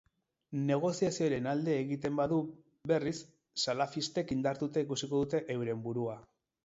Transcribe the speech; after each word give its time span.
Negoziazioaren 0.69 1.49
alde 1.51 1.75
egiten 1.81 2.17
badu, 2.19 2.39
berriz, 2.93 3.15
salafistek 3.67 4.35
indartuta 4.37 4.85
ikusiko 4.87 5.25
dute 5.25 5.43
euren 5.59 5.85
burua. 5.91 6.17